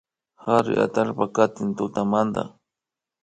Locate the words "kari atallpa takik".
0.41-1.69